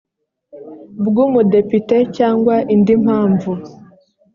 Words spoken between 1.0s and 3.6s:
bw umudepite cyangwa indi mpamvu